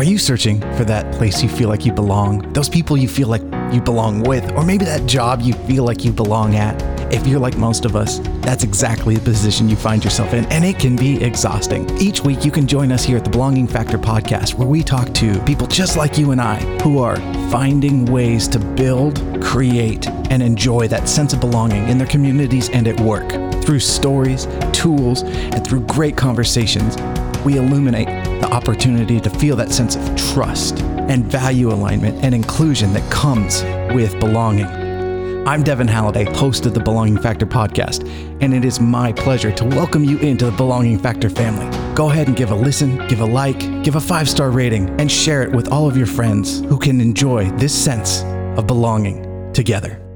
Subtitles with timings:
[0.00, 2.50] Are you searching for that place you feel like you belong?
[2.54, 4.50] Those people you feel like you belong with?
[4.52, 6.82] Or maybe that job you feel like you belong at?
[7.12, 10.64] If you're like most of us, that's exactly the position you find yourself in, and
[10.64, 11.86] it can be exhausting.
[12.00, 15.12] Each week, you can join us here at the Belonging Factor podcast, where we talk
[15.16, 17.16] to people just like you and I who are
[17.50, 22.88] finding ways to build, create, and enjoy that sense of belonging in their communities and
[22.88, 23.28] at work.
[23.64, 26.96] Through stories, tools, and through great conversations,
[27.44, 28.08] we illuminate
[28.40, 33.62] the opportunity to feel that sense of trust and value alignment and inclusion that comes
[33.94, 34.66] with belonging.
[35.46, 38.06] I'm Devin Halliday, host of the Belonging Factor podcast,
[38.40, 41.66] and it is my pleasure to welcome you into the Belonging Factor family.
[41.94, 45.10] Go ahead and give a listen, give a like, give a five star rating, and
[45.10, 48.22] share it with all of your friends who can enjoy this sense
[48.58, 50.09] of belonging together.